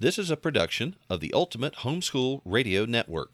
[0.00, 3.32] This is a production of the Ultimate Homeschool Radio Network.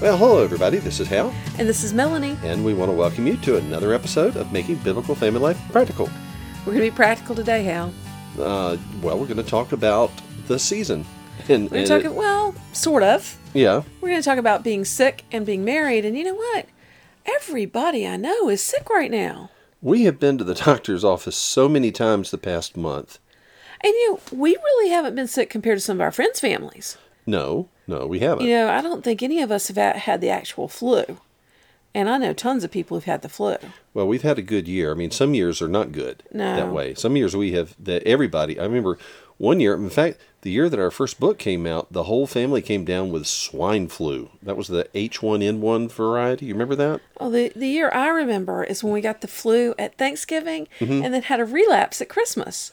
[0.00, 0.78] Well, hello, everybody.
[0.78, 2.38] This is Hal, And this is Melanie.
[2.42, 6.08] and we want to welcome you to another episode of Making Biblical Family Life Practical.
[6.60, 7.92] We're going to be practical today, Hal.
[8.40, 10.10] Uh, well, we're going to talk about
[10.46, 11.04] the season.
[11.48, 13.38] And, We're and going to it- talk, well, sort of.
[13.54, 16.04] yeah, We're going to talk about being sick and being married.
[16.04, 16.66] And you know what?
[17.26, 19.50] Everybody I know is sick right now.
[19.82, 23.18] we have been to the doctor's office so many times the past month.
[23.82, 26.98] And you know, we really haven't been sick compared to some of our friends' families.
[27.26, 28.44] No, no, we haven't.
[28.46, 31.04] You know, I don't think any of us have had the actual flu.
[31.94, 33.56] And I know tons of people who've had the flu.
[33.94, 34.92] Well, we've had a good year.
[34.92, 36.54] I mean, some years are not good No.
[36.56, 36.94] that way.
[36.94, 38.60] Some years we have that everybody.
[38.60, 38.96] I remember
[39.38, 39.74] one year.
[39.74, 43.10] In fact, the year that our first book came out, the whole family came down
[43.10, 44.30] with swine flu.
[44.42, 46.46] That was the H1N1 variety.
[46.46, 47.00] You remember that?
[47.18, 51.12] Oh, the, the year I remember is when we got the flu at Thanksgiving and
[51.12, 52.70] then had a relapse at Christmas.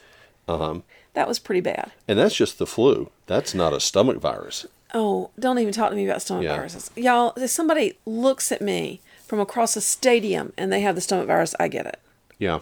[0.47, 0.79] Uh-huh.
[1.13, 1.91] That was pretty bad.
[2.07, 3.09] And that's just the flu.
[3.25, 4.67] That's not a stomach virus.
[4.93, 6.55] Oh, don't even talk to me about stomach Yeah.
[6.55, 6.91] viruses.
[6.95, 11.27] Y'all, if somebody looks at me from across a stadium and they have the stomach
[11.27, 11.99] virus, I get it.
[12.39, 12.59] Yeah.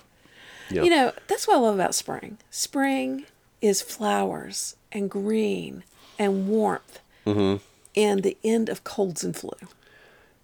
[0.69, 0.83] Yeah.
[0.83, 2.37] You know, that's what I love about spring.
[2.49, 3.25] Spring
[3.61, 5.83] is flowers and green
[6.17, 7.63] and warmth Mm-hmm.
[7.95, 9.49] and the end of colds and flu.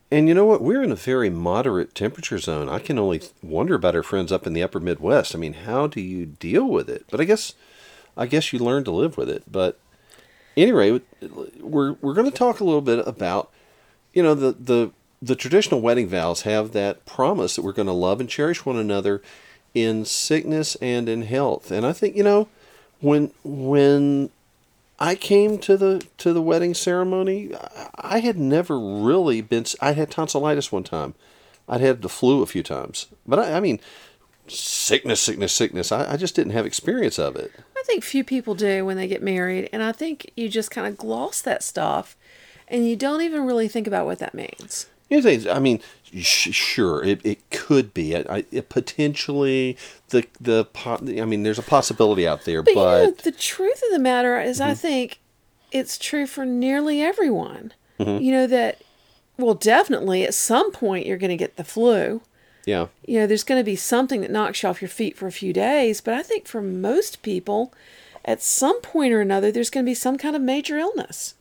[0.09, 0.63] And you know what?
[0.63, 2.67] We're in a very moderate temperature zone.
[2.69, 5.35] I can only wonder about our friends up in the upper Midwest.
[5.35, 7.05] I mean, how do you deal with it?
[7.11, 7.53] But I guess,
[8.17, 9.43] I guess you learn to live with it.
[9.49, 9.79] But
[10.57, 10.99] anyway,
[11.61, 13.51] we're we're going to talk a little bit about,
[14.13, 14.91] you know, the the
[15.21, 18.77] the traditional wedding vows have that promise that we're going to love and cherish one
[18.77, 19.21] another
[19.73, 21.71] in sickness and in health.
[21.71, 22.47] And I think you know,
[22.99, 24.29] when when
[25.01, 27.51] I came to the to the wedding ceremony.
[27.95, 29.65] I- had never really been.
[29.79, 31.15] I had tonsillitis one time.
[31.67, 33.79] I'd had the flu a few times, but I, I mean,
[34.47, 35.91] sickness, sickness, sickness.
[35.91, 37.51] I, I just didn't have experience of it.
[37.75, 40.85] I think few people do when they get married, and I think you just kind
[40.85, 42.15] of gloss that stuff
[42.71, 44.87] and you don't even really think about what that means.
[45.11, 48.15] You know, I mean, sh- sure, it, it could be.
[48.15, 49.77] I, I, it potentially
[50.09, 50.65] the the.
[50.65, 53.91] po- I mean, there's a possibility out there, But, but, you know, the truth of
[53.91, 54.75] the matter is, I mm-hmm.
[54.75, 55.19] think
[55.71, 57.73] it's true for nearly everyone.
[57.99, 58.23] Mm-hmm.
[58.23, 58.81] You know, that,
[59.37, 62.21] well, definitely at some point you're going to get the flu.
[62.65, 65.27] yeah, You know, there's going to be something that knocks you off your feet for
[65.27, 65.99] a few days.
[65.99, 67.73] But I think for most people,
[68.23, 71.35] at some point or another, there's going to be some kind of major illness.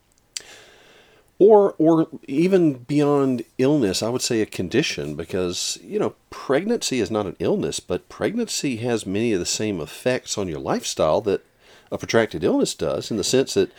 [1.41, 7.11] Or or even beyond illness, I would say a condition because you know pregnancy is
[7.11, 11.45] not an illness, but pregnancy has many of the same effects on your lifestyle that
[11.91, 13.73] a protracted illness does, in the sense that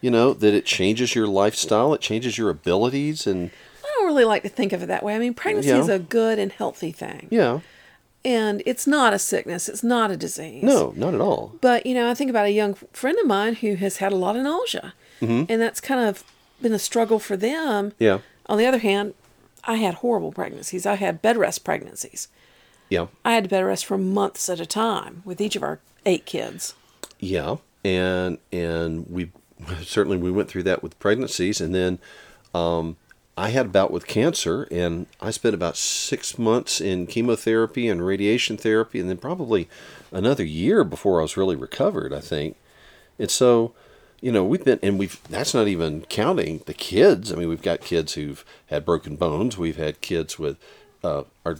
[0.00, 3.50] you know that it changes your lifestyle, it changes your abilities, and
[3.84, 5.14] I don't really like to think of it that way.
[5.14, 5.80] I mean, pregnancy Yeah.
[5.80, 7.26] is a good and healthy thing.
[7.30, 7.60] yeah,
[8.24, 10.62] And it's not a sickness, it's not a disease.
[10.62, 11.56] no, not at all.
[11.60, 14.16] But you know, I think about a young friend of mine who has had a
[14.16, 15.44] lot of nausea, mm-hmm.
[15.50, 16.22] and that's kind of
[16.62, 17.92] been a struggle for them.
[17.98, 19.14] Yeah, On the other hand,
[19.64, 20.86] I had horrible pregnancies.
[20.86, 22.28] I had bed rest pregnancies.
[22.88, 25.80] yeah, I had to bed rest for months at a time with each of our
[26.06, 26.74] eight kids.
[27.18, 29.30] yeah, and and we
[29.82, 31.98] certainly we went through that with pregnancies, and then
[32.54, 32.96] um,
[33.36, 38.04] I had a bout with cancer, and I spent about six months in chemotherapy and
[38.04, 39.68] radiation therapy, and then probably
[40.12, 42.12] another year before I was really recovered.
[42.12, 42.56] I think,
[43.18, 43.72] and so,
[44.20, 47.32] you know, we've been, and we've that's not even counting the kids.
[47.32, 49.56] I mean, we've got kids who've had broken bones.
[49.56, 50.56] We've had kids with
[51.02, 51.56] uh, our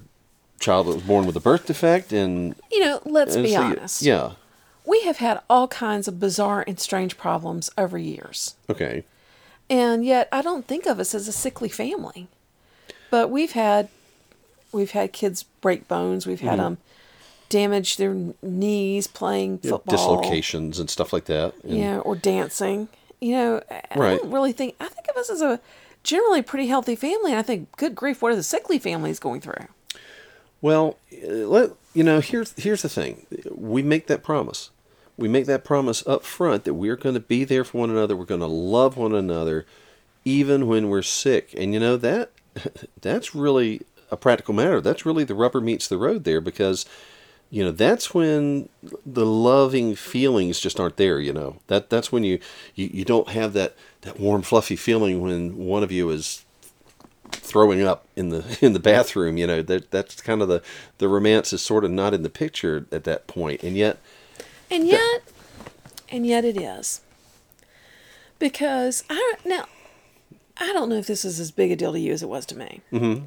[0.58, 4.02] child that was born with a birth defect, and, You know, let's be honest.
[4.02, 4.32] Yeah.
[4.86, 8.56] We have had all kinds of bizarre and strange problems over years.
[8.68, 9.04] Okay.
[9.68, 12.26] And yet I don't think of us as a sickly family.
[13.10, 13.88] But we've had
[14.72, 16.48] we've had kids break bones, we've Mm-hmm.
[16.48, 16.78] had them
[17.50, 19.82] damage their knees playing football.
[19.94, 21.52] dislocations and stuff like that.
[21.62, 22.88] And, know, or dancing.
[23.20, 24.18] You know, I- Right.
[24.22, 25.60] don't really think I think of us as a
[26.02, 27.32] generally pretty healthy family.
[27.32, 29.66] And I think, good grief, what are the sickly families going through?
[30.62, 32.20] Well, uh, let you know.
[32.20, 33.26] Here's here's the thing.
[33.54, 34.70] We make that promise.
[35.16, 38.16] We make that promise up front that we're going to be there for one another.
[38.16, 39.66] We're going to love one another,
[40.24, 41.52] even when we're sick.
[41.56, 42.30] And you know that
[43.00, 44.80] that's really a practical matter.
[44.80, 46.84] That's really the rubber meets the road there because
[47.50, 48.68] you know that's when
[49.04, 52.38] the loving feelings just aren't there you know that that's when you
[52.74, 56.44] you, you don't have that that warm fluffy feeling when one of you is
[57.32, 59.36] throwing up in the in the bathroom.
[59.36, 60.62] You know that that's kind of the
[60.98, 63.98] the romance is sort of not in the picture at that point, and yet
[64.70, 65.22] And yet,
[66.10, 67.00] and yet it is.
[68.38, 69.66] Because I now
[70.56, 72.46] I don't know if this is as big a deal to you as it was
[72.46, 72.80] to me.
[72.92, 73.24] Mm-hmm.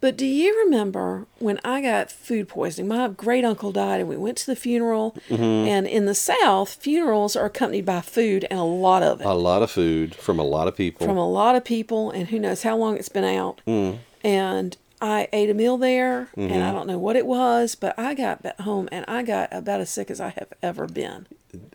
[0.00, 2.88] But do you remember when I got food poisoning?
[2.88, 5.16] My great uncle died, and we went to the funeral.
[5.28, 5.42] Mm-hmm.
[5.42, 9.32] And in the South, funerals are accompanied by food and a lot of it A
[9.32, 11.06] lot of food from a lot of people.
[11.06, 13.60] from a lot of people, and who knows how long it's been out.
[13.66, 13.98] Mm.
[14.22, 16.74] And I ate a meal there, and I mm-hmm.
[16.74, 20.10] don't know what it was, but I got home and I got about as sick
[20.10, 21.26] as I have ever been.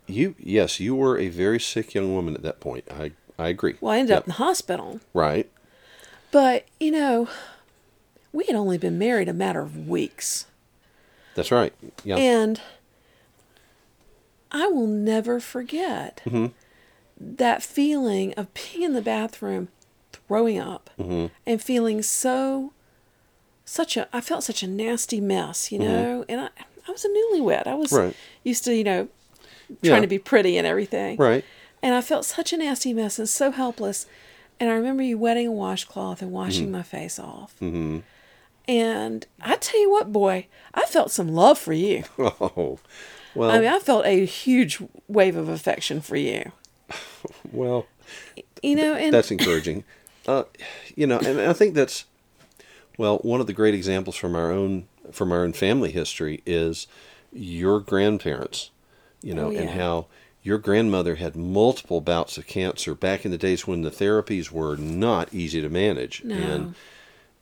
[0.08, 2.86] you yes, you were a very sick young woman at that point.
[2.92, 3.76] I I agree.
[3.82, 4.18] Well, I ended Yep.
[4.18, 5.00] up in the hospital.
[5.14, 5.50] right.
[6.32, 7.28] But, you know,
[8.34, 10.46] we had only been married a matter of weeks.
[11.36, 11.74] That's right.
[12.04, 12.18] Yeah.
[12.18, 12.60] And
[14.52, 16.22] I will never forget
[17.20, 19.70] that feeling of being in the bathroom,
[20.12, 22.74] throwing up, and feeling so,
[23.66, 26.26] such a, I felt such a nasty mess, you know?
[26.28, 26.50] And I,
[26.88, 27.68] I was a newlywed.
[27.68, 28.16] I was Right.
[28.44, 29.08] used to, you know,
[29.82, 29.92] Yeah.
[29.92, 31.18] trying to be pretty and everything.
[31.18, 31.46] right.
[31.84, 34.06] And I felt such a nasty mess and so helpless.
[34.60, 36.72] And I remember you wetting a washcloth and washing Mm-hmm.
[36.74, 37.56] my face off.
[37.62, 38.00] Mm-hmm.
[38.68, 42.04] And I tell you what, boy, I felt some love for you.
[42.20, 42.80] Oh.
[43.34, 46.52] Well, I mean, I felt a huge wave of affection for you.
[47.52, 47.88] well,
[48.62, 49.84] You know, and that's encouraging.
[50.28, 50.44] Uh,
[50.96, 52.06] you know, and I think that's
[52.96, 56.86] well, one of the great examples from our own from our own family history is
[57.34, 58.70] your grandparents.
[59.24, 60.06] You know, Oh, and how
[60.44, 64.76] your grandmother had multiple bouts of cancer back in the days when the therapies were
[64.76, 66.24] not easy to manage.
[66.24, 66.36] No.
[66.36, 66.76] And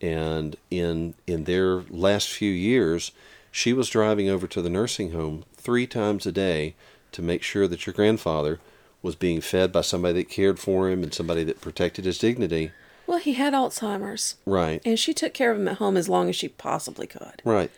[0.02, 3.12] and in in their last few years,
[3.52, 6.76] she was driving over to the nursing home three times a day
[7.12, 8.60] to make sure that your grandfather
[9.02, 12.72] was being fed by somebody that cared for him and somebody that protected his dignity.
[13.08, 14.36] well, he had Alzheimer's.
[14.46, 14.82] Right.
[14.86, 17.42] And she took care of him at home as long as she possibly could.
[17.44, 17.72] Right.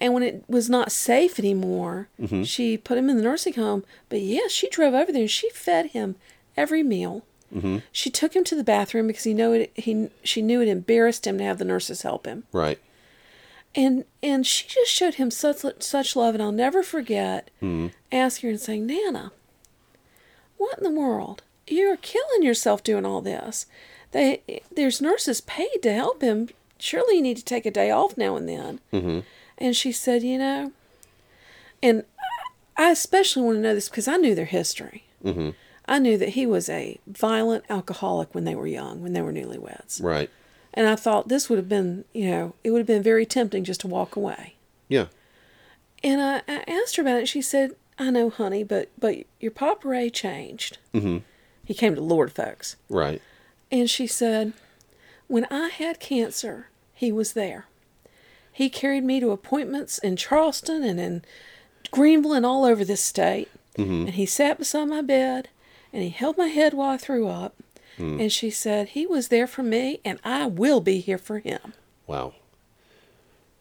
[0.00, 2.44] And when it was not safe anymore, Mm-hmm.
[2.44, 3.84] she put him in the nursing home.
[4.08, 6.14] But yes, she drove over there and she fed him
[6.56, 7.24] every meal.
[7.54, 7.78] Mm-hmm.
[7.92, 9.72] She took him to the bathroom because he know it.
[9.74, 12.44] He she knew it embarrassed him to have the nurses help him.
[12.52, 12.78] Right.
[13.74, 17.88] and and she just showed him such such love and i'll never forget Mm-hmm.
[18.10, 19.30] asking her and saying nana
[20.56, 23.66] what in the world you're killing yourself doing all this
[24.12, 24.42] they
[24.74, 26.48] there's nurses paid to help him
[26.78, 29.20] surely you need to take a day off now and then Mm-hmm.
[29.58, 30.72] and she said you know
[31.82, 32.04] and
[32.78, 35.50] i especially want to know this because i knew their history Mm-hmm.
[35.88, 39.32] I knew that he was a violent alcoholic when they were young when they were
[39.32, 40.30] newlyweds Right.
[40.74, 43.64] and I thought this would have been, you know, it would have been very tempting
[43.64, 44.54] just to walk away.
[44.88, 45.06] Yeah.
[46.04, 47.28] And I, I asked her about it.
[47.28, 50.78] She said, "I know, honey, but but your Papa Ray changed.
[50.94, 51.18] Mm-hmm.
[51.64, 53.20] He came to Lord, folks." Right.
[53.72, 54.52] And she said,
[55.26, 57.66] "When I had cancer, he was there.
[58.52, 61.22] He carried me to appointments in Charleston and in
[61.90, 63.48] Greenville and all over this state.
[63.76, 65.48] And he sat beside my bed,
[65.92, 67.54] and he held my head while I threw up."
[67.98, 68.20] Hmm.
[68.20, 71.74] And she said, He was there for me, and I will be here for him.
[72.06, 72.34] Wow.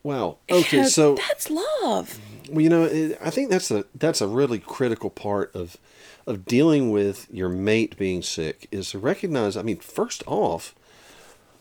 [0.03, 0.37] Wow.
[0.49, 0.79] Okay.
[0.79, 2.19] And So that's love.
[2.49, 5.77] Well, you know, it, I think that's a that's a really critical part of
[6.25, 9.57] of dealing with your mate being sick is to recognize.
[9.57, 10.75] I mean, first off,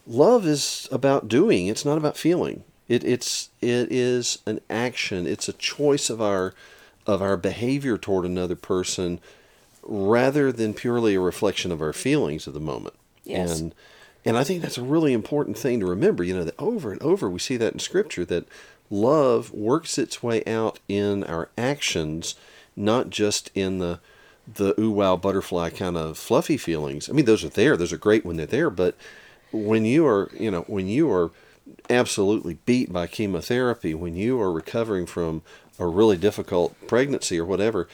[0.07, 1.67] love is about doing.
[1.67, 2.63] It's not about feeling.
[2.89, 5.27] It it's it is an action.
[5.27, 6.55] It's a choice of our
[7.07, 9.19] of our behavior toward another person,
[9.87, 12.95] rather than purely a reflection of our feelings of the moment.
[13.25, 13.61] Yes.
[13.61, 13.75] And
[14.25, 16.25] and I think that's a really important thing to remember.
[16.25, 18.47] You know that over and over we see that in Scripture that
[18.91, 22.35] love works its way out in our actions,
[22.75, 24.01] not just in the
[24.53, 27.09] the ooh wow butterfly kind of fluffy feelings.
[27.09, 28.71] I mean, those are there; those are great when they're there.
[28.71, 28.97] But
[29.53, 31.31] when you are, you know, when you are
[31.91, 35.43] absolutely beat by chemotherapy, when you are recovering from
[35.79, 37.89] a really difficult pregnancy or whatever,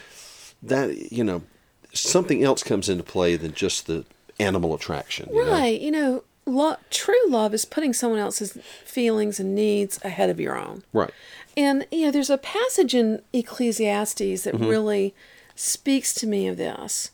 [0.62, 1.43] that you know,
[1.92, 4.04] something else comes into play than just the
[4.38, 5.28] animal attraction.
[5.32, 5.52] you know?
[5.52, 5.80] Right.
[5.80, 10.56] You know, lo- true love is putting someone else's feelings and needs ahead of your
[10.56, 10.82] own.
[10.92, 11.11] Right.
[11.56, 14.66] And, you know, there's a passage in Ecclesiastes that mm-hmm.
[14.66, 15.14] really
[15.54, 17.11] speaks to me of this.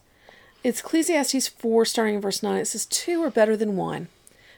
[0.63, 2.57] It's Ecclesiastes 4, starting in verse 9.
[2.59, 4.09] It says, Two are better than one,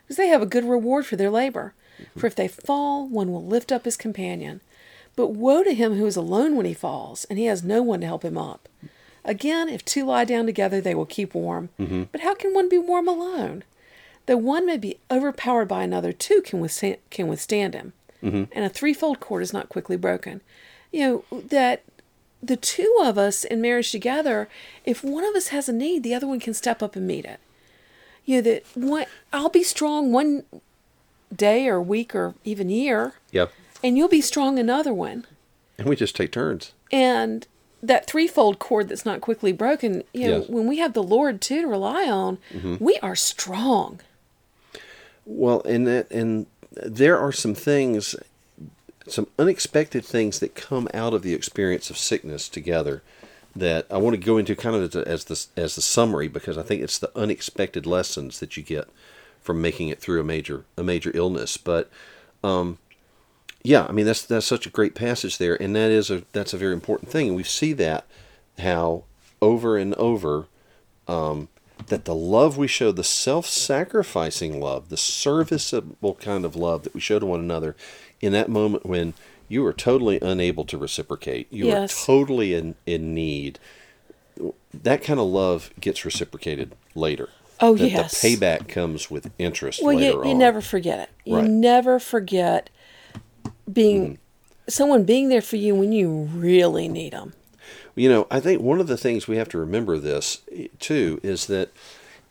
[0.02, 1.74] because they have a good reward for their labor.
[2.00, 2.20] Mm-hmm.
[2.20, 4.60] For if they fall, one will lift up his companion.
[5.16, 8.00] But woe to him who is alone when he falls, and he has no one
[8.00, 8.68] to help him up.
[9.30, 11.68] Again, if two lie down together, they will keep warm.
[11.78, 12.04] Mm-hmm.
[12.10, 13.62] But how can one be warm alone?
[14.26, 17.92] Though one may be overpowered by another, two can withstand, can withstand him.
[18.24, 18.44] Mm-hmm.
[18.50, 20.40] And a threefold cord is not quickly broken.
[20.90, 21.84] You know, that
[22.42, 24.48] the two of us in marriage together,
[24.84, 27.24] if one of us has a need, the other one can step up and meet
[27.24, 27.38] it.
[28.24, 30.42] You know, that one, I'll be strong one
[31.34, 33.52] day or week or even year, Yep.
[33.84, 35.24] and you'll be strong another one.
[35.78, 36.72] And we just take turns.
[36.90, 37.46] And
[37.82, 40.02] that threefold cord that's not quickly broken.
[40.12, 40.48] You know, Yes.
[40.48, 42.38] when we have the Lord too to rely on,
[42.78, 44.00] we are strong.
[45.24, 48.16] Well, and that, and there are some things,
[49.06, 53.02] some unexpected things that come out of the experience of sickness together
[53.54, 56.28] that I want to go into kind of as, a, as the as the summary
[56.28, 58.88] because I think it's the unexpected lessons that you get
[59.42, 61.56] from making it through a major a major illness.
[61.56, 61.90] But
[62.44, 62.78] um,
[63.62, 66.52] yeah, I mean that's that's such a great passage there, and that is a that's
[66.54, 68.06] a very important thing, and we see that
[68.58, 69.04] how
[69.42, 70.46] over and over
[71.08, 71.48] um,
[71.86, 77.00] that the love we show, the self-sacrificing love, the serviceable kind of love that we
[77.00, 77.74] show to one another,
[78.20, 79.14] in that moment when
[79.48, 82.02] you are totally unable to reciprocate, you Yes.
[82.02, 83.58] are totally in in need.
[84.72, 87.28] That kind of love gets reciprocated later.
[87.60, 88.20] Oh, That yes.
[88.22, 91.10] The payback comes with interest Well, you, you never forget it.
[91.26, 91.44] You Right.
[91.50, 92.70] never forget
[93.72, 94.14] being Mm-hmm.
[94.68, 97.32] someone being there for you when you really need them.
[97.96, 101.18] You know, I think one of the things we have to remember this eh, too
[101.22, 101.70] is that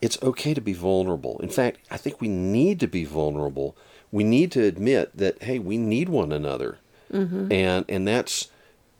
[0.01, 1.37] it's okay to be vulnerable.
[1.39, 3.75] In fact, I think we need to be vulnerable.
[4.11, 6.77] We need to admit that hey, we need one another,
[7.11, 8.47] and and that's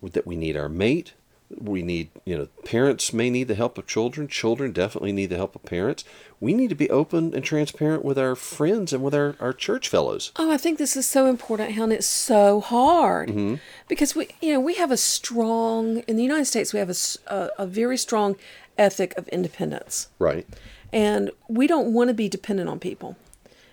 [0.03, 1.13] that we need our mate.
[1.57, 4.27] We need, you know, parents may need the help of children.
[4.27, 6.03] Children definitely need the help of parents.
[6.39, 9.89] We need to be open and transparent with our friends and with our, our church
[9.89, 10.31] fellows.
[10.37, 11.91] Oh, I think this is so important, Helen.
[11.91, 13.55] It's so hard Mm-hmm.
[13.87, 16.71] because we, you know, we have a strong in the United States.
[16.73, 16.89] We have
[17.27, 18.35] a a very strong
[18.77, 20.47] ethic of independence, Right.
[20.93, 23.17] and we don't want to be dependent on people.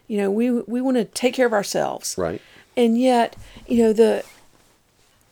[0.09, 2.41] You know, we we want to take care of ourselves, Right.
[2.77, 3.37] And yet,
[3.69, 4.25] you know the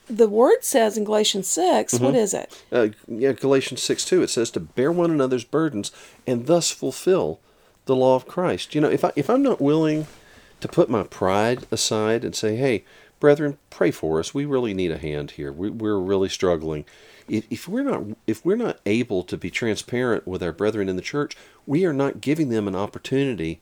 [0.07, 2.05] the word says in Galatians 6 Mm-hmm.
[2.05, 2.63] what is it?
[2.71, 5.91] uh, yeah, Galatians 6 2, it says to bear one another's burdens
[6.27, 7.39] and thus fulfill
[7.85, 8.73] the law of Christ.
[8.75, 10.07] You know, if, I, if I'm not willing
[10.61, 12.83] to put my pride aside and say, hey,
[13.19, 14.33] brethren, pray for us.
[14.33, 15.51] We really need a hand here.
[15.51, 16.85] We, we're really struggling.
[17.27, 20.95] If, if we're not if we're not able to be transparent with our brethren in
[20.95, 21.35] the church,
[21.65, 23.59] we are not giving them an opportunity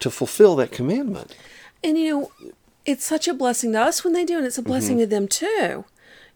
[0.00, 1.36] to fulfill that commandment.
[1.84, 2.50] And you know,
[2.84, 4.68] it's such a blessing to us when they do, and it's a mm-hmm.
[4.70, 5.84] blessing to them too.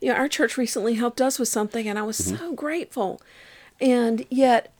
[0.01, 2.37] You know, our church recently helped us with something, and I was mm-hmm.
[2.37, 3.21] so grateful.
[3.81, 4.73] And yet,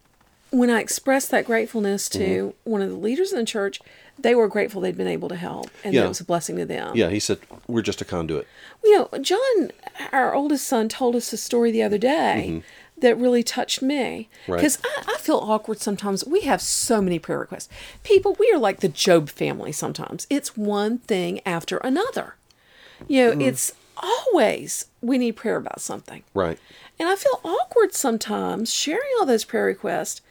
[0.51, 2.71] when I expressed that gratefulness to mm-hmm.
[2.71, 3.81] one of the leaders in the church,
[4.19, 6.05] they were grateful they'd been able to help, and that Yeah.
[6.05, 6.97] it was a blessing to them.
[6.97, 8.47] Yeah, he said, we're just a conduit.
[8.85, 9.73] You know, John,
[10.13, 12.63] our oldest son, told us a story the other day
[12.99, 14.29] that really touched me.
[14.49, 14.57] Right.
[14.57, 16.25] Because I, I feel awkward sometimes.
[16.25, 17.69] We have so many prayer requests.
[18.03, 20.27] People, we are like the Job family sometimes.
[20.31, 22.37] It's one thing after another.
[23.09, 23.47] You know, mm.
[23.47, 26.23] it's always we need prayer about something.
[26.35, 26.59] Right.
[26.99, 30.23] And I feel awkward sometimes sharing all those prayer requests.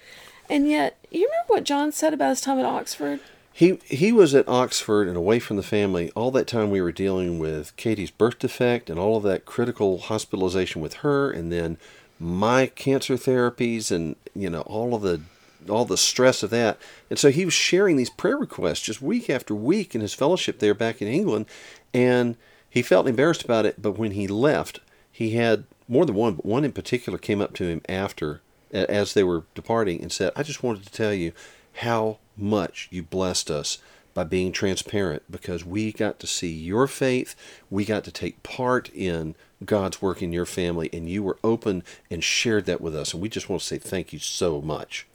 [0.49, 3.19] And yet, you remember what John said about his time at Oxford?
[3.51, 6.91] He he was at Oxford and away from the family all that time we were
[6.91, 11.77] dealing with Katie's birth defect and all of that critical hospitalization with her and then
[12.19, 15.21] my cancer therapies and you know all of the
[15.69, 16.77] all the stress of that.
[17.09, 20.59] And so he was sharing these prayer requests just week after week in his fellowship
[20.59, 21.47] there back in England
[21.93, 22.37] and
[22.69, 26.45] he felt embarrassed about it, but when he left, he had more than one, but
[26.45, 28.41] one in particular came up to him after
[28.73, 31.31] as they were departing and said, I just wanted to tell you
[31.75, 33.77] how much you blessed us
[34.13, 37.33] by being transparent because we got to see your faith.
[37.69, 41.83] We got to take part in God's work in your family, and you were open
[42.09, 43.13] and shared that with us.
[43.13, 45.05] And we just want to say thank you so much.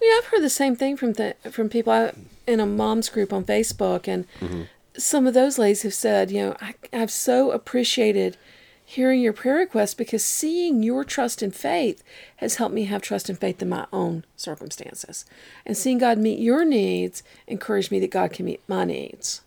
[0.00, 2.12] Know, I've heard the same thing from th- from people I,
[2.46, 4.62] in a mom's group on Facebook, and mm-hmm.
[4.96, 8.36] some of those ladies have said, you know, I, I've so appreciated
[8.84, 12.02] hearing your prayer requests because seeing your trust and faith
[12.36, 15.24] has helped me have trust and faith in my own circumstances,
[15.64, 19.40] and seeing God meet your needs encouraged me that God can meet my needs.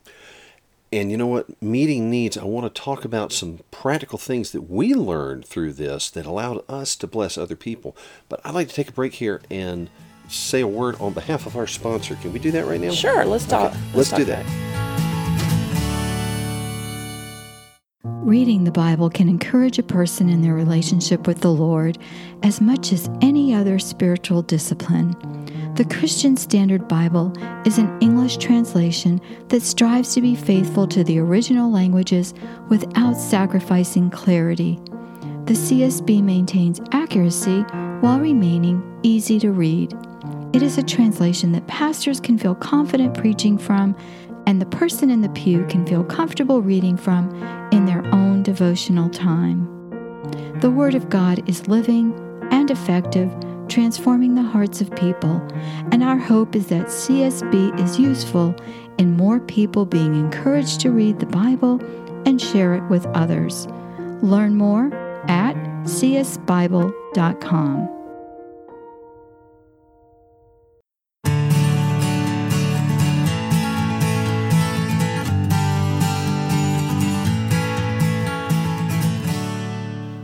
[0.96, 1.62] And you know what?
[1.62, 6.10] Meeting needs, I want to talk about some practical things that we learned through this
[6.12, 7.98] that allowed us to bless other people.
[8.30, 9.90] But I'd like to take a break here and
[10.30, 12.16] say a word on behalf of our sponsor.
[12.16, 12.92] Can we do that right now?
[12.92, 13.74] Sure, let's talk.
[13.74, 14.85] Okay, let's talk do that.
[18.08, 21.98] Reading the Bible can encourage a person in their relationship with the Lord
[22.44, 25.16] as much as any other spiritual discipline.
[25.74, 27.34] The Christian Standard Bible
[27.66, 32.36] is an English translation that strives to be faithful to the original languages
[32.70, 34.80] without sacrificing clarity.
[35.46, 37.62] The CSB maintains accuracy
[38.02, 39.98] while remaining easy to read.
[40.54, 43.96] It is a translation that pastors can feel confident preaching from
[44.48, 47.30] and the person in the pew can feel comfortable reading from
[47.72, 49.68] in their own devotional time.
[50.62, 52.14] The Word of God is living
[52.52, 53.34] and effective,
[53.68, 55.42] transforming the hearts of people,
[55.92, 58.56] and our hope is that CSB is useful
[58.98, 61.82] in more people being encouraged to read the Bible
[62.26, 63.68] and share it with others.
[64.22, 64.94] Learn more
[65.28, 66.96] at csbible.com.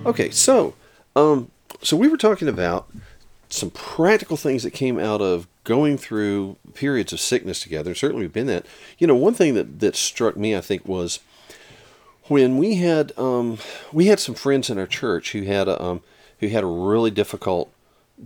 [0.05, 0.73] Okay, so
[1.15, 2.89] um, so we were talking about
[3.49, 7.93] some practical things that came out of going through periods of sickness together.
[7.93, 8.65] Certainly, we've been that.
[8.97, 11.19] You know, one thing that that struck me, I think, was
[12.25, 13.59] when we had um,
[13.91, 16.01] we had some friends in our church who had a um,
[16.39, 17.71] who had a really difficult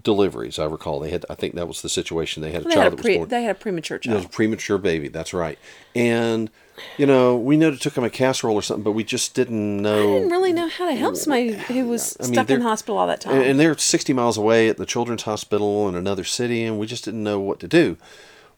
[0.02, 0.60] deliveries.
[0.60, 1.26] I recall they had.
[1.30, 2.42] I think that was the situation.
[2.42, 3.30] They had a They child had a, that was born.
[3.30, 4.14] they had a premature child.
[4.14, 5.08] It was a premature baby.
[5.08, 5.58] That's right.
[5.96, 6.50] And
[6.98, 9.82] you know, we know it took him a casserole or something, but we just didn't
[9.82, 10.16] know.
[10.16, 12.98] I didn't really know how to help somebody who was I mean, stuck in hospital
[12.98, 13.36] all that time.
[13.36, 16.86] And, and they're 60 miles away at the children's hospital in another city, and we
[16.86, 17.98] just didn't know what to do.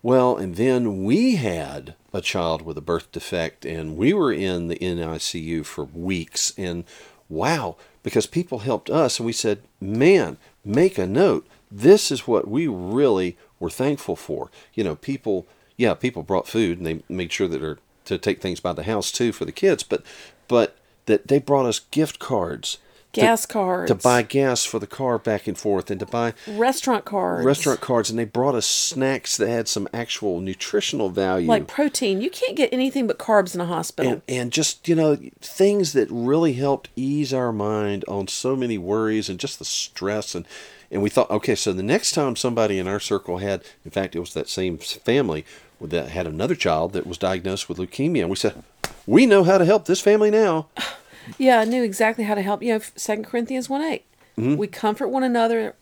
[0.01, 4.67] Well, and then we had a child with a birth defect, and we were in
[4.67, 6.53] the NICU for weeks.
[6.58, 6.86] And
[7.29, 10.38] wow, because people helped us, and we said, man,
[10.68, 11.48] make a note.
[11.72, 14.52] This is what we really were thankful for.
[14.74, 18.42] You know, people, yeah, people brought food, and they made sure that they're to take
[18.42, 20.04] things by the house too for the kids, but
[20.48, 22.78] but that they brought us gift cards
[23.18, 23.90] to- Gas cards.
[23.90, 27.46] to buy gas for the car back and forth and to buy restaurant cards.
[27.46, 32.22] restaurant cards and they brought us snacks that had some actual nutritional value like protein.
[32.22, 34.12] You can't get anything but carbs in a hospital.
[34.12, 38.78] and, and just you know things that really helped ease our mind on so many
[38.78, 40.46] worries and just the stress and
[40.90, 44.16] and we thought okay so the next time somebody in our circle had in fact
[44.16, 45.46] it was that same family
[45.82, 48.64] that had another child that was diagnosed with leukemia and we said
[49.06, 50.68] we know how to help this family now
[51.38, 52.62] Yeah, I knew exactly how to help.
[52.63, 54.55] You know, Second Corinthians one Mm-hmm.
[54.57, 55.75] We comfort one another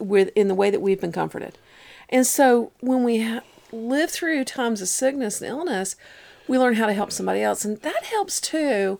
[0.00, 1.56] with in the way that we've been comforted,
[2.08, 5.94] and so when we ha- live through times of sickness and illness,
[6.48, 8.98] we learn how to help somebody else, and that helps too.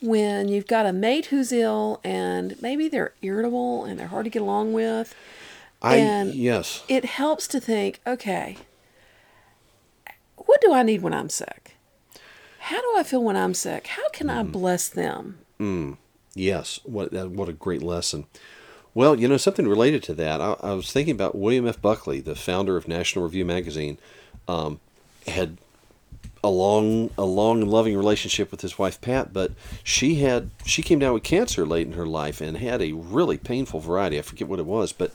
[0.00, 4.30] When you've got a mate who's ill and maybe they're irritable and they're hard to
[4.30, 5.12] get along with,
[5.82, 8.58] i And- yes it helps to think, okay,
[10.36, 11.76] what do I need when I'm sick?
[12.68, 13.86] How do I feel when I'm sick?
[13.86, 15.38] How can I bless them?
[16.34, 18.26] Yes, what what a great lesson.
[18.92, 20.42] Well, you know something related to that.
[20.42, 21.80] I, I was thinking about William F.
[21.80, 23.96] Buckley, the founder of National Review magazine,
[24.46, 24.80] um,
[25.26, 25.56] had
[26.44, 29.52] a long, a long and loving relationship with his wife Pat, but
[29.82, 33.38] she had she came down with cancer late in her life and had a really
[33.38, 34.18] painful variety.
[34.18, 35.10] I forget what it was, but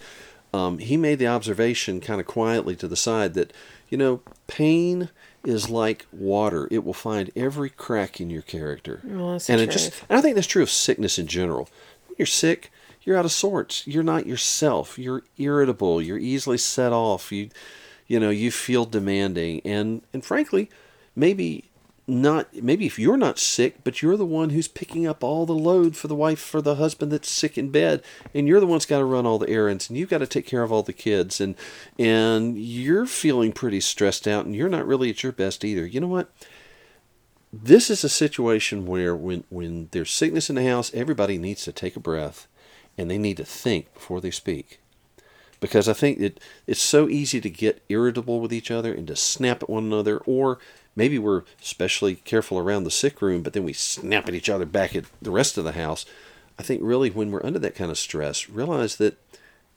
[0.54, 3.52] um, he made the observation kind of quietly to the side that
[3.90, 5.10] you know pain
[5.44, 9.94] is like water; it will find every crack in your character, Well, and it just
[10.10, 11.70] and I think that's true of sickness in general.
[12.08, 13.86] When you're sick, you're out of sorts.
[13.88, 14.98] You're not yourself.
[14.98, 16.02] You're irritable.
[16.02, 17.32] You're easily set off.
[17.32, 17.50] You,
[18.08, 20.70] you know, you feel demanding, and and frankly,
[21.16, 21.66] maybe
[22.08, 22.54] not.
[22.54, 25.96] Maybe if you're not sick, but you're the one who's picking up all the load
[25.96, 29.00] for the wife, for the husband that's sick in bed, and you're the one's got
[29.00, 31.42] to run all the errands, and you've got to take care of all the kids,
[31.42, 31.56] and
[31.98, 35.86] and you're feeling pretty stressed out, and you're not really at your best either.
[35.86, 36.30] You know what?
[37.54, 41.72] this is a situation where when when there's sickness in the house, everybody needs to
[41.72, 42.48] take a breath
[42.98, 44.80] and they need to think before they speak.
[45.60, 49.16] Because I think it it's so easy to get irritable with each other and to
[49.16, 50.58] snap at one another or
[50.96, 54.66] maybe we're especially careful around the sick room but then we snap at each other
[54.66, 56.06] back at the rest of the house.
[56.60, 59.18] I think really when we're under that kind of stress, realize that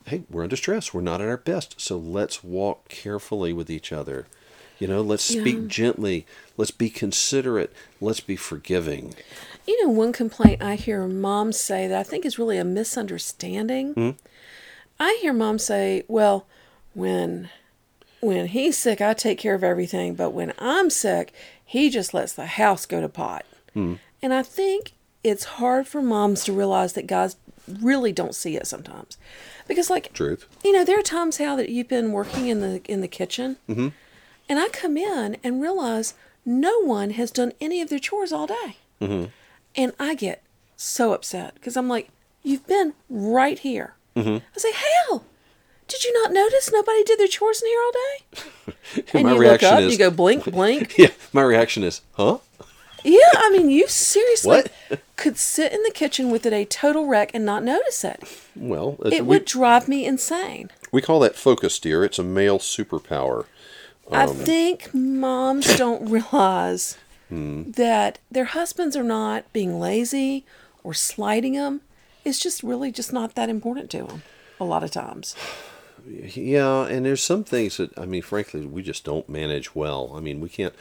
[0.06, 0.94] hey, we're under stress.
[0.94, 1.80] We're not at our best.
[1.80, 4.26] So let's walk carefully with each other.
[4.78, 5.66] You know, let's speak Yeah.
[5.68, 6.26] gently.
[6.56, 7.72] Let's be considerate.
[8.00, 9.14] Let's be forgiving.
[9.66, 13.94] You know, one complaint I hear moms say that I think is really a misunderstanding.
[13.94, 14.10] Hmm?
[15.00, 16.46] I hear moms say, "Well,
[16.94, 17.48] when
[18.26, 21.32] when he's sick, I take care of everything, but when I'm sick,
[21.64, 23.94] he just lets the house go to pot." Hmm.
[24.22, 27.36] And I think it's hard for moms to realize that guys
[27.80, 29.18] really don't see it sometimes,
[29.66, 30.46] because like Truth.
[30.64, 33.56] you know, there are times Hal that you've been working in the in the kitchen,
[33.68, 33.88] mm-hmm.
[34.48, 38.46] and I come in and realize no one has done any of their chores all
[38.46, 39.30] day, mm-hmm.
[39.74, 40.42] and I get
[40.76, 42.10] so upset because I'm like,
[42.42, 43.94] you've been right here.
[44.14, 44.36] Mm-hmm.
[44.36, 45.24] I say, Hal,
[45.88, 49.04] did you not notice nobody did their chores in here all day?
[49.14, 50.96] And my you look reaction up, is, you go blink, blink.
[50.98, 51.08] yeah.
[51.32, 52.38] My reaction is, huh?
[53.04, 54.62] yeah, I mean, you seriously
[55.16, 58.22] could sit in the kitchen with it a total wreck and not notice it.
[58.56, 60.70] Well, uh, It we, would drive me insane.
[60.92, 62.04] we call that focus, dear.
[62.04, 63.44] It's a male superpower.
[64.10, 66.96] I Um, think moms don't realize
[67.28, 67.70] Hmm.
[67.72, 70.44] that their husbands are not being lazy
[70.84, 71.80] or slighting them.
[72.24, 74.22] It's just really just not that important to them
[74.60, 75.34] a lot of times.
[76.08, 80.12] Yeah, and there's some things that I mean, frankly, we just don't manage well.
[80.14, 80.74] I mean, we can't.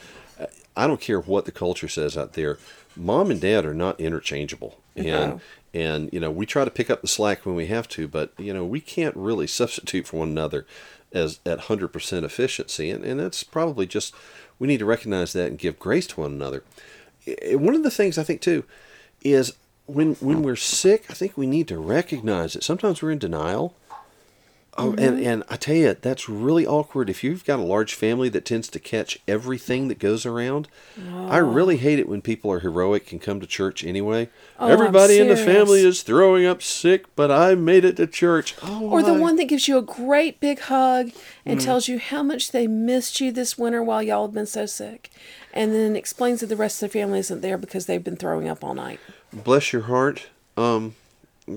[0.77, 2.57] I don't care what the culture says out there.
[2.97, 5.41] Mom and dad are not interchangeable, and No.
[5.73, 8.31] and you know we try to pick up the slack when we have to, but
[8.38, 10.65] you know we can't really substitute for one another
[11.11, 14.13] as at hundred percent efficiency, and and that's probably just
[14.59, 16.63] we need to recognize that and give grace to one another.
[17.53, 18.63] One of the things I think too
[19.23, 19.53] is
[19.88, 22.63] when when we're sick, I think we need to recognize it.
[22.63, 23.75] Sometimes we're in denial.
[24.77, 27.09] Oh, and, and I tell you, that's really awkward.
[27.09, 30.67] If you've got a large family that tends to catch everything that goes around,
[31.29, 34.27] I really hate it when people are heroic and come to church anyway.
[34.59, 38.53] Oh, Everybody in the family is throwing up sick, but I made it to church.
[38.61, 41.11] Oh, Or the one that gives you a great big hug
[41.45, 41.63] and Mm.
[41.63, 45.09] tells you how much they missed you this winter while y'all have been so sick.
[45.53, 48.49] And then explains that the rest of the family isn't there because they've been throwing
[48.49, 48.99] up all night.
[49.31, 50.27] bless your heart.
[50.57, 50.95] Um,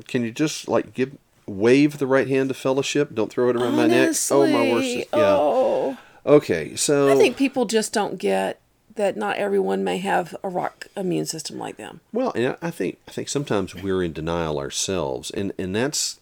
[0.07, 1.17] can you just like give
[1.49, 3.15] wave the right hand of fellowship?
[3.15, 4.15] Don't throw it around my neck.
[4.31, 4.73] Oh my worst.
[4.73, 5.37] Honestly, Yeah.
[5.39, 5.99] Oh.
[6.27, 8.61] Okay, so I think people just don't get
[8.97, 12.01] that not everyone may have a rock immune system like them.
[12.13, 16.21] Well, and I I think I think sometimes we're in denial ourselves, and and that's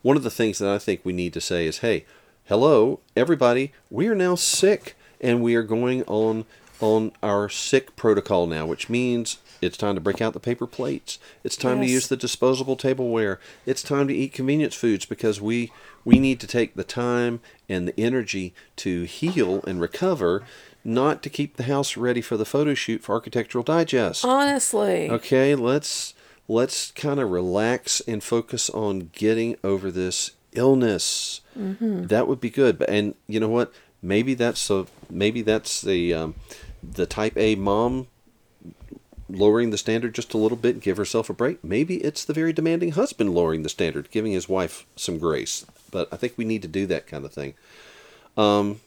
[0.00, 2.04] one of the things that I think we need to say is, hey,
[2.46, 6.44] hello, everybody, we are now sick, and we are going on
[6.80, 11.18] on our sick protocol now, which means it's time to break out the paper plates.
[11.44, 13.38] It's time to use the disposable tableware.
[13.64, 15.72] It's time to eat convenience foods because we
[16.04, 20.42] we need to take the time and the energy to heal and recover,
[20.84, 24.24] not to keep the house ready for the photo shoot for Architectural Digest.
[24.24, 25.08] Honestly.
[25.08, 26.12] Okay, let's
[26.48, 31.40] let's kind of relax and focus on getting over this illness.
[31.56, 32.06] Mm-hmm.
[32.06, 32.78] That would be good.
[32.78, 33.72] But and you know what?
[34.02, 36.34] Maybe that's the maybe that's the um,
[36.82, 38.08] the type A mom
[39.32, 41.64] lowering the standard just a little bit, give herself a break.
[41.64, 45.64] Maybe it's the very demanding husband lowering the standard, giving his wife some grace.
[45.90, 47.54] But I think we need to do that kind of thing.
[48.36, 48.80] Um,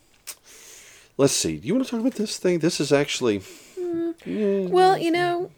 [1.18, 1.58] let's see.
[1.58, 2.60] Do you want to talk about this thing?
[2.60, 3.42] This is actually
[4.26, 5.52] Well, you know,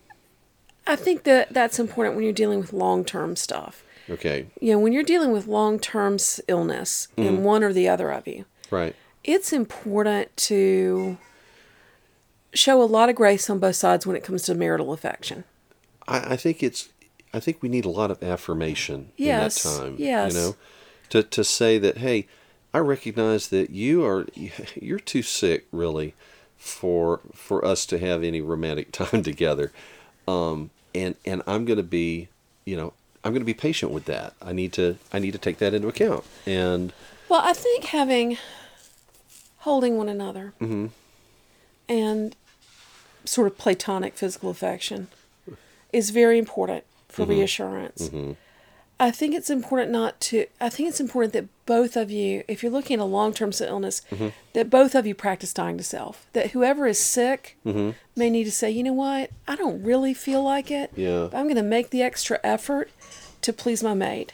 [0.85, 3.83] I think that that's important when you're dealing with long term stuff.
[4.09, 4.47] okay.
[4.61, 7.25] You know, when you're dealing with long term illness Mm.
[7.25, 8.95] in one or the other of you, Right.
[9.23, 11.17] it's important to
[12.53, 15.43] show a lot of grace on both sides when it comes to marital affection.
[16.07, 16.89] I, I think it's
[17.33, 19.95] I think we need a lot of affirmation Yes, in that time.
[19.99, 20.33] yes.
[20.33, 20.55] You know,
[21.09, 22.27] to to say that hey,
[22.73, 24.25] I recognize that you are
[24.75, 26.13] you're too sick really
[26.57, 29.71] for for us to have any romantic time together,
[30.27, 32.29] um, and and I'm going to be
[32.65, 34.33] you know I'm going to be patient with that.
[34.41, 36.93] I need to I need to take that into account and
[37.29, 38.37] Well, I think having
[39.59, 40.53] holding one another
[41.89, 42.35] and
[43.25, 45.07] sort of platonic physical affection
[45.91, 47.31] is very important for mm-hmm.
[47.31, 48.09] reassurance.
[48.09, 48.33] Mm-hmm.
[48.99, 50.47] I think it's important not to.
[50.59, 54.01] I think it's important that both of you, if you're looking at a long-term illness,
[54.09, 54.29] mm-hmm.
[54.53, 56.25] that both of you practice dying to self.
[56.33, 60.41] That whoever is sick may need to say, you know what, I don't really feel
[60.41, 60.91] like it.
[60.95, 61.27] Yeah.
[61.29, 62.89] but I'm going to make the extra effort
[63.41, 64.33] to please my mate,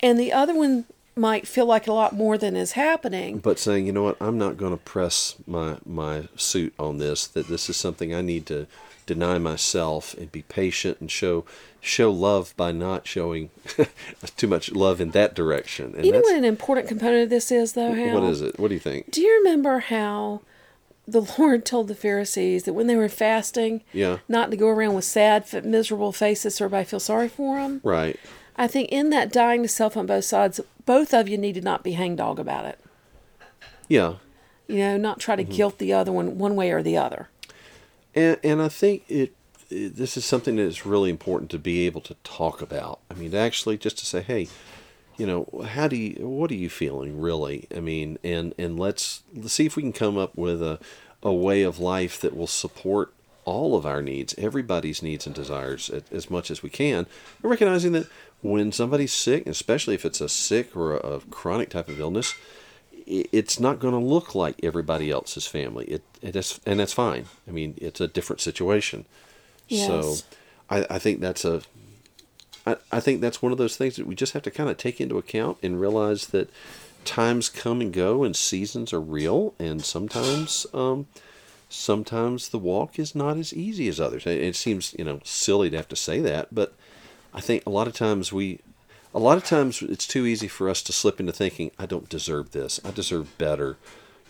[0.00, 3.38] and the other one might feel like a lot more than is happening.
[3.38, 7.26] but saying, you know what, I'm not going to press my my suit on this.
[7.26, 8.66] That this is something I need to
[9.06, 11.44] deny myself and be patient and show
[11.80, 13.50] show love by not showing
[14.36, 15.94] too much love in that direction.
[15.94, 18.14] And You know what an important component of this is, though, Hal?
[18.20, 18.58] what is it?
[18.58, 19.10] What do you think?
[19.12, 20.40] Do you remember how
[21.06, 24.18] the Lord told the Pharisees that when they were fasting, Yeah.
[24.28, 27.80] not to go around with sad, miserable faces so everybody feel sorry for them?
[27.84, 28.18] Right.
[28.56, 31.60] I think in that dying to self on both sides, both of you need to
[31.60, 32.78] not be hangdog about it.
[33.88, 34.14] Yeah.
[34.66, 35.52] You know, not try to Mm-hmm.
[35.52, 37.28] guilt the other one one way or the other.
[38.14, 39.34] And and I think it,
[39.70, 43.00] it this is something that is really important to be able to talk about.
[43.10, 44.48] I mean, actually, just to say, hey,
[45.16, 47.66] you know, how do you, what are you feeling really?
[47.74, 50.78] I mean, and and let's, let's see if we can come up with a
[51.22, 53.12] a way of life that will support
[53.44, 57.06] all of our needs, everybody's needs and desires as much as we can,
[57.42, 58.06] recognizing that
[58.42, 62.34] when somebody's sick, especially if it's a sick or a, a chronic type of illness,
[63.06, 65.84] it's not going to look like everybody else's family.
[65.86, 67.26] It, it is, and that's fine.
[67.46, 69.04] I mean, it's a different situation.
[69.68, 69.86] Yes.
[69.86, 70.26] So,
[70.68, 71.62] I, I think that's a,
[72.66, 74.76] I, I think that's one of those things that we just have to kind of
[74.76, 76.50] take into account and realize that
[77.04, 81.06] times come and go and seasons are real, and sometimes, um,
[81.68, 84.26] sometimes the walk is not as easy as others.
[84.26, 86.74] It, it seems you know silly to have to say that, but
[87.36, 88.60] I think a lot of times we,
[89.14, 92.08] a lot of times it's too easy for us to slip into thinking, I don't
[92.08, 92.80] deserve this.
[92.82, 93.76] I deserve better.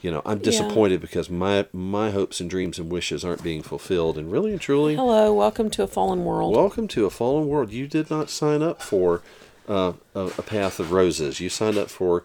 [0.03, 4.19] You know, I'm disappointed because my my hopes and dreams and wishes aren't being fulfilled.
[4.19, 6.55] And really and truly, Hello, welcome to a fallen world.
[6.55, 7.73] welcome to a fallen world.
[7.73, 9.23] You did not sign up for
[9.66, 11.40] uh, a, a path of roses.
[11.40, 12.25] You signed up for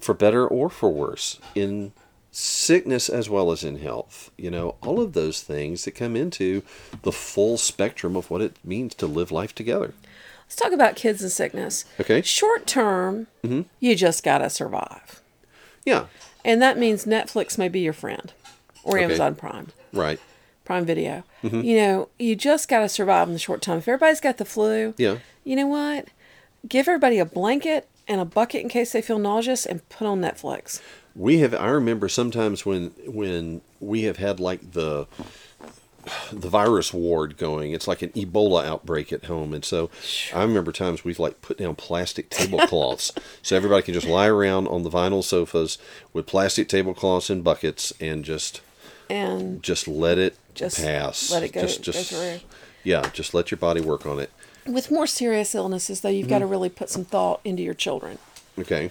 [0.00, 1.92] for better or for worse in
[2.40, 4.30] sickness as well as in health.
[4.36, 6.62] You know, all of those things that come into
[7.02, 9.94] the full spectrum of what it means to live life together.
[10.44, 11.86] Let's talk about kids and sickness.
[11.98, 12.20] Okay.
[12.22, 13.26] Short term,
[13.80, 15.22] you just got to survive.
[15.84, 16.06] Yeah,
[16.44, 18.32] And that means Netflix may be your friend
[18.84, 19.04] or Okay.
[19.04, 20.18] Amazon Prime, right.
[20.64, 21.22] Prime Video.
[21.44, 21.60] Mm-hmm.
[21.62, 23.78] You know, you just got to survive in the short term.
[23.78, 25.18] If everybody's got the flu, Yeah.
[25.44, 26.08] you know what?
[26.68, 30.20] Give everybody a blanket and a bucket in case they feel nauseous and put on
[30.20, 30.80] Netflix.
[31.16, 31.54] We have.
[31.54, 35.06] I remember sometimes when when we have had like the
[36.32, 37.72] the virus ward going.
[37.72, 39.90] It's like an Ebola outbreak at home, and so
[40.34, 44.68] I remember times we've like put down plastic tablecloths so everybody can just lie around
[44.68, 45.78] on the vinyl sofas
[46.12, 48.60] with plastic tablecloths and buckets and just
[49.10, 51.30] And just let it Just pass.
[51.30, 52.38] let it go- Just, go just through.
[52.84, 54.30] yeah, just let your body work on it.
[54.64, 56.34] with more serious illnesses, though, you've mm-hmm.
[56.34, 58.18] got to really put some thought into your children.
[58.58, 58.90] Okay.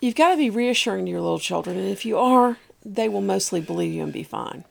[0.00, 3.20] You've got to be reassuring to your little children, and if you are, they will
[3.20, 4.64] mostly believe you and be fine.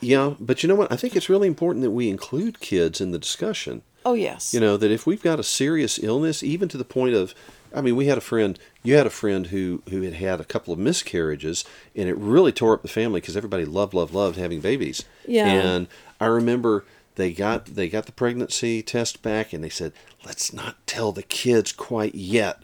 [0.00, 0.92] Yeah, but you know what?
[0.92, 3.82] I think it's really important that we include kids in the discussion.
[4.04, 4.52] Oh, yes.
[4.52, 7.34] You know, that if we've got a serious illness, even to the point of,
[7.74, 10.44] I mean, we had a friend, you had a friend who, who had had a
[10.44, 11.64] couple of miscarriages,
[11.96, 15.04] and it really tore up the family because everybody loved, loved, loved having babies.
[15.26, 15.46] Yeah.
[15.46, 15.88] And
[16.20, 16.84] I remember
[17.16, 19.92] they got they got the pregnancy test back, and they said,
[20.24, 22.62] let's not tell the kids quite yet.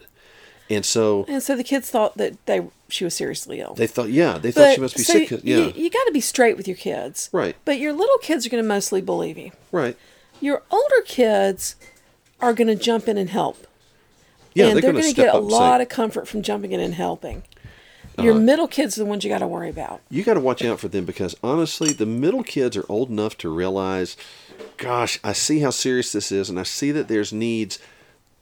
[0.71, 3.73] And so and so the kids thought that they she was seriously ill.
[3.75, 5.31] they thought, yeah, they thought she must be so sick.
[5.43, 7.29] Yeah, you, got to be straight with your kids.
[7.31, 7.55] Right.
[7.65, 9.51] But your little kids are going to mostly believe you.
[9.71, 9.97] right.
[10.39, 11.75] Your older kids
[12.39, 13.67] are going to jump in and help.
[14.53, 16.71] Yeah, and they're, they're going to get a and say- lot of comfort from jumping
[16.71, 17.43] in and helping.
[18.17, 18.41] Your Uh-huh.
[18.41, 20.01] middle kids are the ones you got to worry about.
[20.09, 23.37] you got to watch out for them because honestly, the middle kids are old enough
[23.37, 24.17] to realize,
[24.77, 27.79] gosh, I see how serious this is, and I see that there's needs,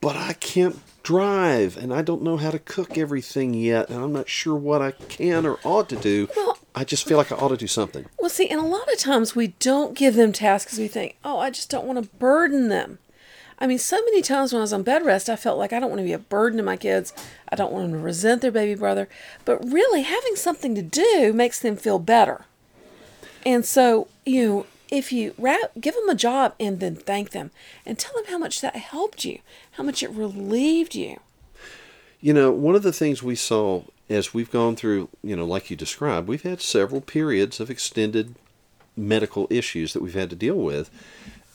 [0.01, 4.13] but I can't drive, and I don't know how to cook everything yet, and I'm
[4.13, 6.29] not sure what I can or ought to do.
[6.35, 8.05] Well- I just feel like I ought to do something.
[8.19, 11.17] Well, see, and a lot of times we don't give them tasks because we think,
[11.25, 12.99] oh, I just don't want to burden them.
[13.57, 15.79] I mean, so many times when I was on bed rest, I felt like I
[15.79, 17.12] don't want to be a burden to my kids.
[17.49, 19.09] I don't want them to resent their baby brother.
[19.43, 22.45] But really, having something to do makes them feel better.
[23.45, 27.51] And so, you know, if you wrap, give them a job and then thank them
[27.85, 29.39] and tell them how much that helped you,
[29.79, 31.17] how much it relieved you.
[32.19, 35.69] You know, one of the things we saw as we've gone through, you know, like
[35.69, 38.35] you described, we've had several periods of extended
[38.97, 40.91] medical issues that we've had to deal with.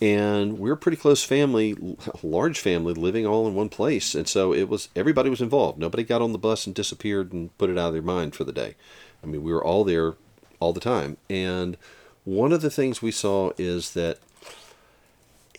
[0.00, 1.76] And we're a pretty close family,
[2.22, 4.14] large family, living all in one place.
[4.14, 5.78] And so it was, everybody was involved.
[5.78, 8.44] Nobody got on the bus and disappeared and put it out of their mind for
[8.44, 8.74] the day.
[9.22, 10.14] I mean, we were all there
[10.60, 11.18] all the time.
[11.28, 11.76] And
[12.24, 14.18] one of the things we saw is that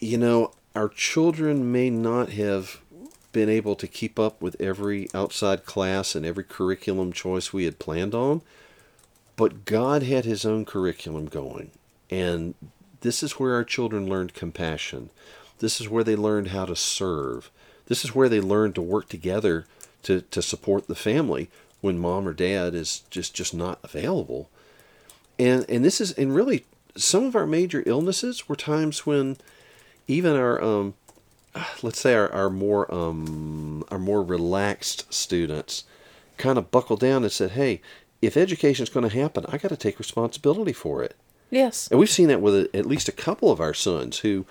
[0.02, 2.82] you know, our children may not have
[3.32, 7.80] been able to keep up with every outside class and every curriculum choice we had
[7.80, 8.42] planned on,
[9.36, 11.72] but God had His own curriculum going.
[12.10, 12.56] And
[13.02, 15.10] this is where our children learned compassion.
[15.60, 17.50] This is where they learned how to serve.
[17.88, 19.66] This is where they learned to work together
[20.04, 21.50] to, to support the family
[21.82, 24.50] when mom or dad is just, just not available.
[25.38, 29.38] And and this is and really some of our major illnesses were times when
[30.08, 30.94] even our um
[31.84, 35.84] let's say our, our more um our more relaxed students
[36.38, 37.82] kind of buckled down and said, Hey,
[38.22, 41.16] if education is gonna happen, I gotta take responsibility for it.
[41.50, 41.88] Yes.
[41.90, 44.46] And we've seen that with at least a couple of our sons who,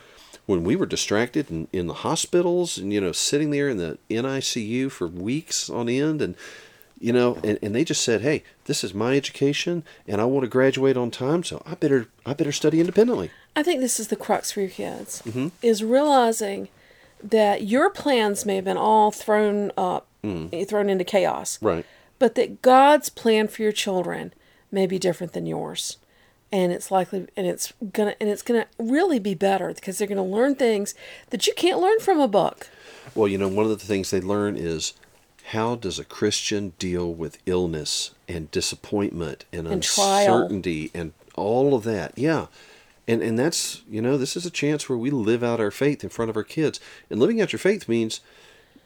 [0.46, 3.98] when we were distracted in, in the hospitals and, you know, sitting there in the
[4.08, 6.36] NICU for weeks on end and,
[7.04, 10.44] you know, and, and they just said, hey, this is my education and I want
[10.44, 13.30] to graduate on time, so I better I better study independently.
[13.56, 15.48] I think this is the crux for your kids Mm-hmm.
[15.62, 16.68] is realizing
[17.22, 21.66] that your plans may have been all thrown up, thrown into chaos, Mm.
[21.68, 21.86] Right.
[22.18, 24.32] but that God's plan for your children
[24.72, 25.98] may be different than yours.
[26.52, 30.24] And it's likely, and it's gonna, and it's gonna really be better because they're gonna
[30.38, 30.94] learn things
[31.30, 32.68] that you can't learn from a book.
[33.14, 34.92] Well, you know, one of the things they learn is
[35.48, 40.36] how does a Christian deal with illness and disappointment and, And trial.
[40.36, 42.16] uncertainty and all of that?
[42.16, 42.46] Yeah.
[43.06, 46.02] And and that's, you know, this is a chance where we live out our faith
[46.02, 46.80] in front of our kids.
[47.10, 48.20] And living out your faith means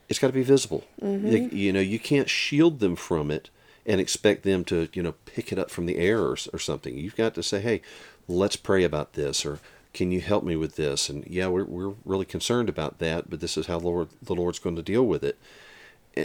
[0.08, 0.84] it's got to be visible.
[1.00, 1.28] Mm-hmm.
[1.28, 3.50] You, you know, you can't shield them from it
[3.86, 6.98] and expect them to, you know, pick it up from the air or, or something.
[6.98, 7.82] You've got to say, hey,
[8.26, 9.60] let's pray about this or
[9.94, 11.08] can you help me with this?
[11.08, 14.58] And yeah, we're, we're really concerned about that, but this is how Lord, the Lord's
[14.58, 15.38] going to deal with it.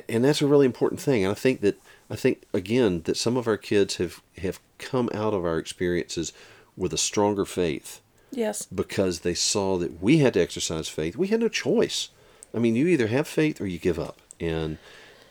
[0.09, 1.23] And that's a really important thing.
[1.23, 1.79] And I think that,
[2.09, 6.33] I think again, that some of our kids have, have come out of our experiences
[6.75, 8.01] with a stronger faith
[8.31, 8.65] Yes.
[8.65, 11.15] because they saw that we had to exercise faith.
[11.15, 12.09] We had no choice.
[12.53, 14.19] I mean, you either have faith or you give up.
[14.39, 14.77] And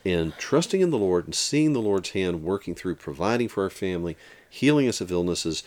[0.05, 3.69] and trusting in the Lord and seeing the Lord's hand working through providing for our
[3.69, 4.17] family,
[4.49, 5.63] healing us of illnesses,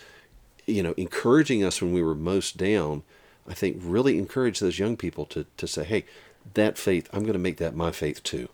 [0.67, 3.03] you know, encouraging us when we were most down,
[3.49, 6.05] I think really encourage those young people to, to say, hey,
[6.53, 8.51] that faith, I'm going to make that my faith too.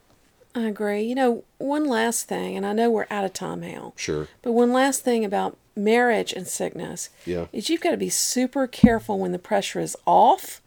[0.54, 1.02] I agree.
[1.02, 3.94] You know, one last thing, and I know we're out of time, now.
[3.96, 4.28] Sure.
[4.42, 7.46] But one last thing about marriage and sickness Yeah.
[7.52, 10.60] is you've got to be super careful when the pressure is off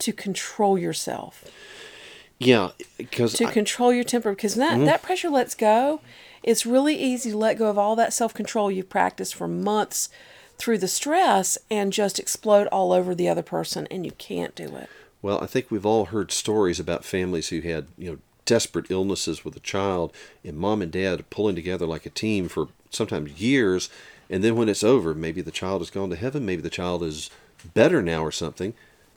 [0.00, 1.44] to control yourself,
[2.38, 4.32] Yeah, because to control your temper.
[4.32, 4.84] Because that, Mm-hmm.
[4.86, 6.00] that pressure lets go,
[6.42, 10.08] it's really easy to let go of all that self control you've practiced for months
[10.58, 14.74] through the stress and just explode all over the other person, and you can't do
[14.76, 14.88] it.
[15.22, 19.44] Well, I think we've all heard stories about families who had, you know, desperate illnesses
[19.44, 20.12] with a child,
[20.44, 23.88] and mom and dad pulling together like a team for sometimes years,
[24.28, 27.02] and then when it's over, maybe the child has gone to heaven, maybe the child
[27.02, 27.30] is
[27.74, 28.74] better now or something.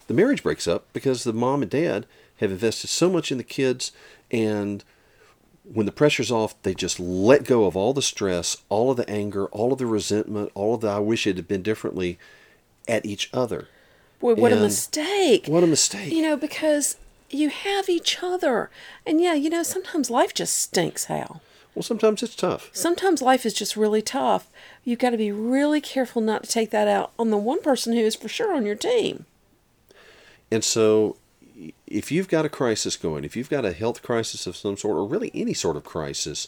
[0.07, 2.05] The marriage breaks up because the mom and dad
[2.38, 3.91] have invested so much in the kids,
[4.31, 4.83] and
[5.63, 9.09] when the pressure's off, they just let go of all the stress, all of the
[9.09, 12.17] anger, all of the resentment, all of the I wish it had been differently
[12.88, 13.67] at each other.
[14.19, 15.47] Boy, what a mistake.
[15.47, 16.12] What a mistake.
[16.12, 16.97] You know, because
[17.29, 18.69] you have each other.
[19.05, 21.41] And yeah, you know, sometimes life just stinks, Hal.
[21.75, 22.69] Well, sometimes it's tough.
[22.71, 24.47] Sometimes life is just really tough.
[24.83, 27.93] You've got to be really careful not to take that out on the one person
[27.93, 29.25] who is for sure on your team.
[30.51, 31.17] And so,
[31.88, 34.97] if you've got a crisis going, if you've got a health crisis of some sort,
[34.97, 36.47] or really any sort of crisis,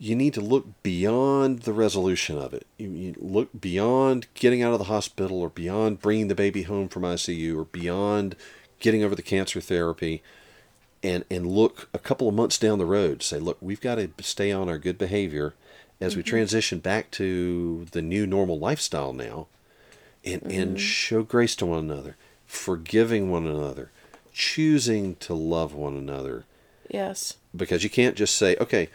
[0.00, 2.66] you need to look beyond the resolution of it.
[2.76, 6.88] You, you look beyond getting out of the hospital, or beyond bringing the baby home
[6.88, 8.34] from ICU, or beyond
[8.80, 10.22] getting over the cancer therapy,
[11.02, 13.22] and and look a couple of months down the road.
[13.22, 15.54] Say, look, we've got to stay on our good behavior
[16.00, 19.46] as we transition back to the new normal lifestyle now
[20.24, 22.16] and, and show grace to one another,
[22.46, 23.90] forgiving one another,
[24.32, 26.44] choosing to love one another.
[26.88, 27.36] Yes.
[27.54, 28.88] Because you can't just say, okay,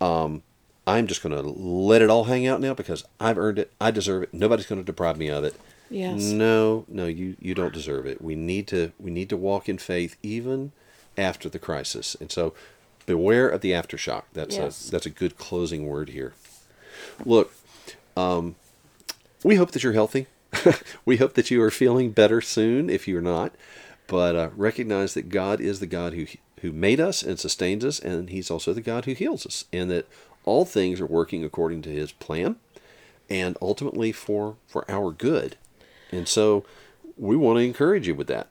[0.00, 0.42] um,
[0.86, 3.72] I'm just going to let it all hang out now because I've earned it.
[3.80, 4.34] I deserve it.
[4.34, 5.54] Nobody's going to deprive me of it.
[5.90, 6.20] Yes.
[6.22, 8.20] No, no, you, you don't deserve it.
[8.20, 10.72] We need to we need to walk in faith even
[11.16, 12.16] after the crisis.
[12.20, 12.54] And so
[13.06, 14.24] beware of the aftershock.
[14.32, 14.88] That's Yes.
[14.88, 16.34] a that's a good closing word here.
[17.24, 17.52] Look,
[18.16, 18.56] um,
[19.44, 20.26] we hope that you're healthy.
[21.04, 23.54] we hope that you are feeling better soon if you're not.
[24.08, 26.26] But uh, recognize that God is the God who
[26.62, 29.90] who made us and sustains us, and He's also the God who heals us, and
[29.90, 30.08] that
[30.44, 32.56] all things are working according to His plan,
[33.28, 35.56] and ultimately for for our good.
[36.12, 36.64] And so,
[37.16, 38.48] we want to encourage you with that.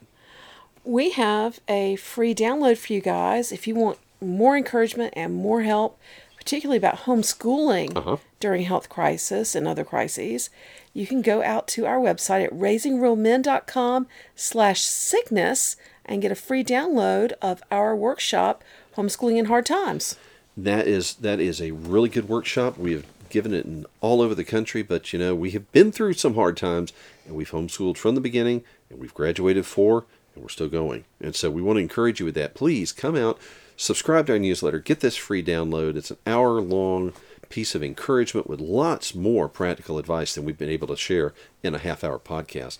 [0.84, 5.62] We have a free download for you guys if you want more encouragement and more
[5.64, 6.00] help,
[6.38, 8.18] particularly about homeschooling Uh-huh.
[8.40, 10.50] during health crisis and other crises.
[10.94, 16.64] You can go out to our website at raisingrealmen.com slash sickness and get a free
[16.64, 18.64] download of our workshop,
[18.96, 20.16] Homeschooling in Hard Times.
[20.56, 22.78] That is that is a really good workshop.
[22.78, 25.92] We have given it in all over the country, but you know we have been
[25.92, 26.94] through some hard times,
[27.26, 31.06] and we've homeschooled from the beginning, and we've graduated four, and we're still going.
[31.20, 32.56] And so we want to encourage you with that.
[32.56, 33.40] Please come out,
[33.78, 35.96] subscribe to our newsletter, get this free download.
[35.96, 37.14] It's an hour long
[37.50, 41.34] piece of encouragement with lots more practical advice than we've been able to share
[41.64, 42.80] in a half hour podcast.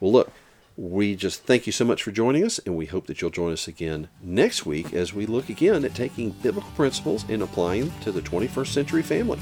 [0.00, 0.32] Well, look,
[0.76, 3.52] we just thank you so much for joining us, and we hope that you'll join
[3.52, 8.00] us again next week as we look again at taking biblical principles and applying them
[8.00, 9.38] to the 21st century family.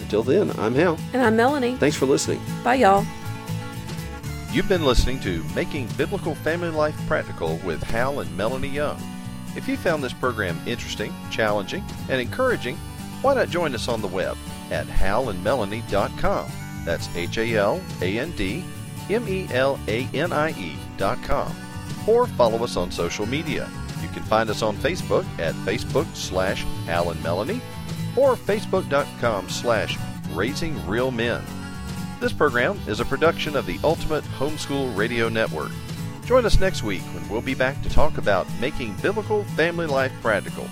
[0.00, 0.98] Until then, I'm Hal.
[1.12, 1.76] And I'm Melanie.
[1.76, 2.40] Thanks for listening.
[2.64, 3.04] Bye, y'all.
[4.50, 8.98] You've been listening to Making Biblical Family Life Practical with Hal and Melanie Young.
[9.54, 12.76] If you found this program interesting, challenging, and encouraging,
[13.20, 14.38] why not join us on the web
[14.70, 16.50] at halandmelanie.com.
[16.84, 18.64] That's H A L A N D
[19.10, 21.54] M E L A N I E dot com.
[22.06, 23.68] Or follow us on social media.
[24.00, 27.60] You can find us on Facebook at Facebook slash Hal and Melanie
[28.16, 29.98] or Facebook.com slash
[30.30, 31.42] Raising Real Men.
[32.20, 35.70] This program is a production of the Ultimate Homeschool Radio Network.
[36.24, 40.12] Join us next week when we'll be back to talk about making biblical family life
[40.20, 40.66] practical.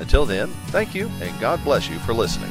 [0.00, 2.50] Until then, thank you and God bless you for listening.